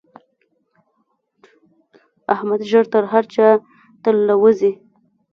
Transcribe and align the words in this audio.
احمد 2.33 2.61
ژر 2.69 2.85
تر 2.93 3.03
هر 3.11 3.25
چا 3.33 3.47
تر 4.03 4.15
له 4.27 4.35
وزي. 4.43 4.71